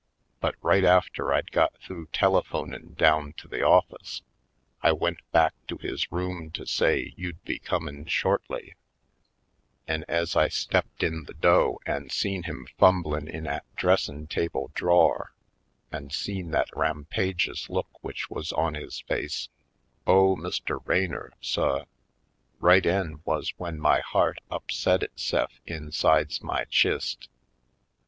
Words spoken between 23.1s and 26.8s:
wuz w'en my heart upset it se'f insides my